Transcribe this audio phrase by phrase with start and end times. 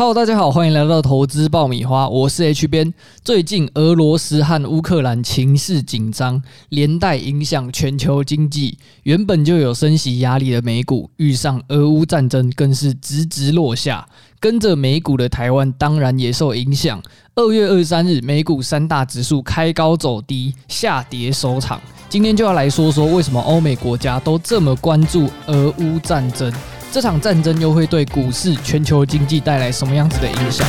[0.00, 2.94] Hello，大家好，欢迎来到投资爆米花，我是 H 编。
[3.22, 8.78] 最近俄罗斯和乌克兰情势紧张，连带影响全球经济。
[9.02, 14.08] 原本就有升息压力的美股，遇上俄乌战争，更是直直落下。
[14.40, 16.98] 跟着美股的台湾，当然也受影响。
[17.34, 21.78] 二月二十三日，美股三大指数开高走低，下跌收场。
[22.08, 26.50] 今天就要来说说，为什么欧美国家都这么关注俄乌战争。
[26.92, 30.66] 这场战争又会对股市、全球经济带来什么样子的影响？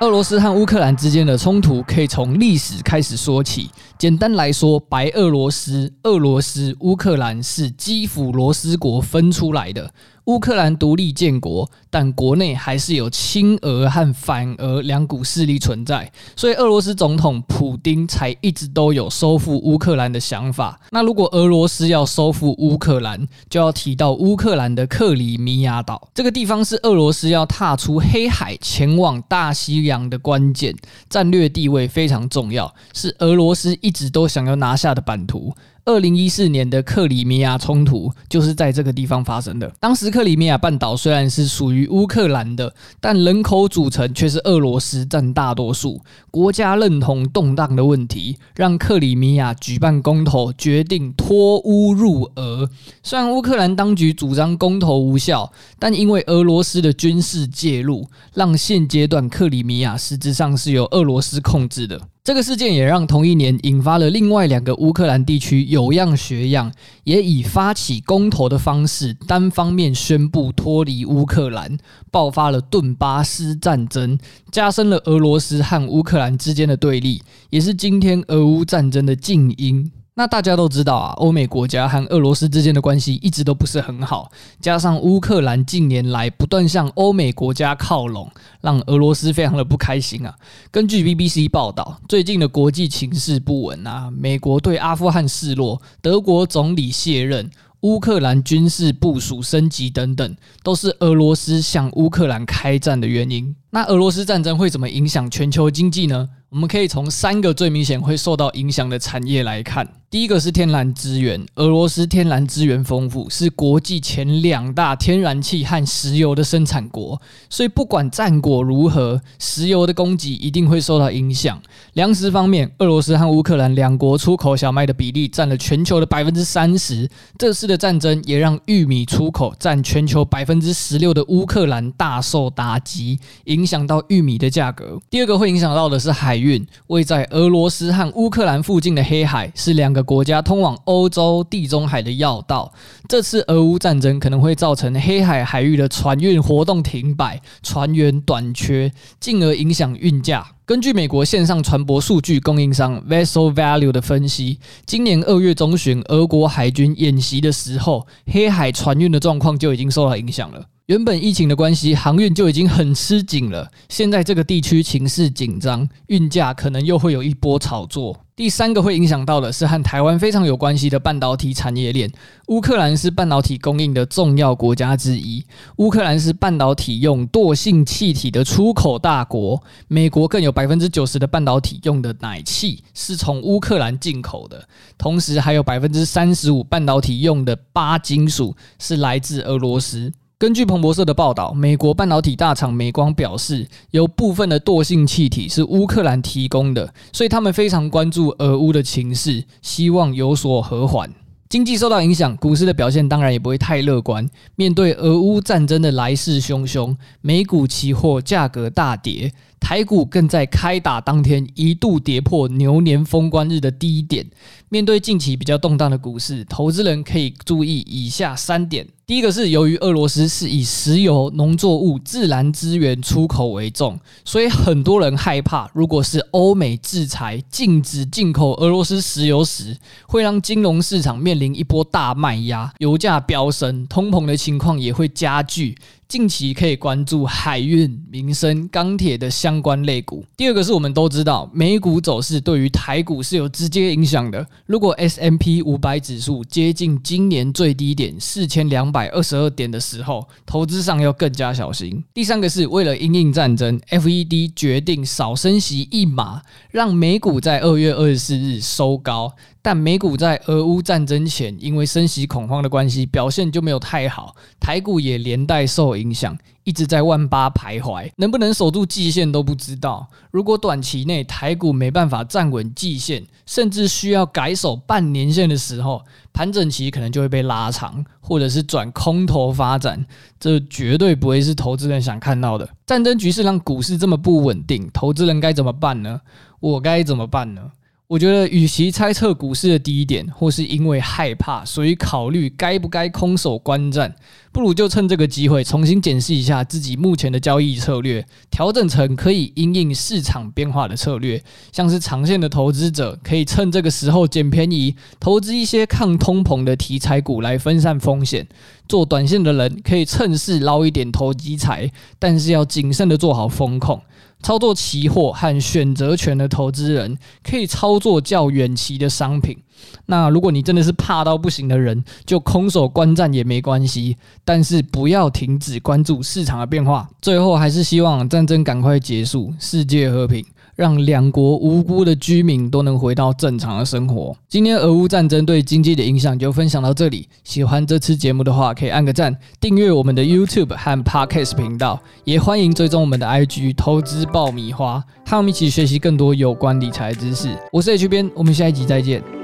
[0.00, 3.68] 俄罗斯和乌克兰之间的冲突可以从历史开始说起。
[3.98, 9.92] 简单来说，白俄罗斯、俄罗斯、乌克兰是基辅罗斯国分出来的。
[10.28, 20.78] 乌克兰独立建国，但国内还是有亲俄和反俄两股势力存在，所以俄罗斯总统普丁才一直都有收复乌克兰的想法。
[20.90, 30.76] 那如果俄罗斯要收复乌克兰，就要提到乌克兰的克里米亚岛，这个地方是俄罗斯要踏出黑海前往大西洋的关键，
[31.08, 35.54] 战略地位非常重要，是俄罗斯一直都想要拿下的版图。
[35.88, 39.72] 二零一四年的克里米亚冲突就是在这个地方发生的。
[39.80, 45.98] 当时克里米亚半岛虽然是属于乌克兰的，但人口组成却是俄罗斯占大多数。
[46.30, 52.68] 国家认同动荡的问题，让克里米亚举办公投，决定脱乌入俄。
[53.02, 61.98] 虽然乌克兰当局主张公投无效，但因为俄罗斯的军事介入，让现阶段克里米亚实质上是由俄罗斯控制的。
[62.28, 66.70] 这个事件也让同一年引发了另外两个乌克兰地区有样学样，
[67.04, 71.78] 也以发起公投的方式单方面宣布脱离乌克兰，
[72.10, 74.18] 爆发了顿巴斯战争，
[74.52, 79.90] 加深了俄罗斯和乌克兰之间的对立，也是今天俄乌战争的静音。
[80.18, 84.28] 那大家都知道啊，欧美国家和俄罗斯之间的关系一直都不是很好，
[84.60, 88.28] 加上乌克兰近年来不断向欧美国家靠拢，
[88.60, 90.34] 让俄罗斯非常的不开心啊。
[90.72, 97.48] 根据 BBC 报道，最近的国际情势不稳啊，美国对阿富汗示弱，德国总理卸任。
[97.82, 103.54] 乌克兰军事部署升级等等，都是俄罗斯向乌克兰开战的原因。
[103.70, 106.28] 那俄罗斯战争会怎么影响全球经济呢？
[106.50, 109.86] 我们可以从三个最明显会受到影响的产业来看。
[110.10, 117.20] 第一个是天然资源，俄罗斯天然资源丰富，是国际前两大天然气和石油的生产国，
[117.50, 121.60] 所以不管战果如何，石油的供给一定会受到影响。
[121.92, 127.06] 粮食方面，俄罗斯和乌克兰两国出口小麦的比例占了全球的百分之三十。
[127.36, 134.98] 这次的战争也让玉米出口占全球百分之十六的乌克兰大受打击，影响到玉米的价格。
[135.10, 139.98] 第二个会影响到的是海运，位在俄罗斯和乌克兰附近的黑海是两个。
[140.08, 142.72] 国家通往欧洲、地中海的要道，
[143.06, 148.90] 这次俄乌战争可能会造成黑海海域的船运活动停摆、船员短缺，
[149.20, 150.46] 进而影响运价。
[150.64, 160.64] 根据美国线上船舶数据供应商 Vessel Value 的分析，今年二月中旬，俄国海军演习的时候，黑海船运的状况就已经受到影响了。
[160.88, 163.70] 原本疫情的关系，航运就已经很吃紧了。
[163.90, 168.18] 现在这个地区情势紧张，运价可能又会有一波炒作。
[168.34, 172.10] 第三个会影响到的是和台湾非常有关系的半导体产业链。
[172.46, 175.44] 乌克兰是半导体供应的重要国家之一，
[175.76, 179.62] 乌克兰是半导体用惰性气体的出口大国。
[179.88, 184.66] 美国更有百分之九十的半导体用的氖气是从乌克兰进口的，
[184.96, 190.10] 同时还有百分之三十五半导体用的鈀金属是来自俄罗斯。
[190.40, 201.12] 根据彭博社的报道，美国半导体大厂美光表示，有部分的惰性气体是乌克兰提供的，所以他们非常关注俄乌的情势，希望有所和缓。
[201.48, 204.30] 经济受到影响，股市的表现当然也不会太乐观。
[204.54, 214.24] 面对俄乌战争的来势汹汹，美股期货价格大跌，台股更在开打当天一度跌破牛年封关日的低点。
[214.68, 218.86] 面对近期比较动荡的股市，投资人可以注意以下三点。
[219.08, 229.74] 第一个是，由于俄罗斯是以石油、农作物、自然资源出口为重，所以很多人害怕，如果是欧美制裁禁止进口俄罗斯石油时，
[230.06, 235.78] 会让金融市场面临一波大卖压，油价飙升，通膨的情况也会加剧。
[236.06, 240.24] 近期可以关注海运、民生、钢铁的相关类股。
[240.38, 244.46] 第二个是我们都知道，美股走势对于台股是有直接影响的。
[244.64, 252.02] 如果 S M P 五百指数接近今年最低点四千两百百二十二点的时候，投资上要更加小心。
[252.12, 256.42] 第三个是为了因应战争，FED 决定少升息一码，
[256.72, 259.32] 让美股在二月二十四日收高。
[259.60, 270.08] 但美股在俄乌战争前，因为升息恐慌的关系，表现就没有太好，台股也连带受影响，一直在万八徘徊，能不能守住季线都不知道。
[270.30, 276.02] 如果短期内台股没办法站稳季线，甚至需要改守半年线的时候，
[276.32, 280.06] 盘整期可能就会被拉长，或者是转空头发展，
[280.38, 282.68] 这绝对不会是投资人想看到的。
[282.86, 286.20] 战争局势让股市这么不稳定，投资人该怎么办呢？
[286.60, 287.62] 我该怎么办呢？
[288.08, 294.14] 我觉得，与其猜测股市的低点，或是因为害怕，所以考虑该不该空手观战，
[294.50, 301.42] 不如就趁这个机会重新检视一下自己目前的交易策略，调整成可以因应市场变化的策略。
[301.70, 308.42] 像是长线的投资者，可以趁这个时候捡便宜，投资一些抗通膨的题材股来分散风险；
[308.88, 314.00] 做短线的人，可以趁势捞一点投机财，但是要谨慎的做好风控。
[314.40, 319.58] 操作期货和选择权的投资人可以操作较远期的商品。
[320.06, 327.08] 那如果你真的是怕到不行的人，就空手观战也没关系，但是不要停止关注市场的变化。
[327.20, 330.44] 最后还是希望战争赶快结束，世界和平。
[330.78, 334.36] 让两国无辜的居民都能回到正常的生活。
[334.48, 337.28] 今天俄乌战争对经济的影响就分享到这里。
[337.42, 347.48] 喜欢这次节目的话，可以按个赞，订阅我们的 YouTube 和 Podcast 频道，也欢迎追踪我们的 IG 投资爆米花，和我们一起学习更多有关理财知识。
[347.72, 349.37] 我是 H 编，我们下一集再见。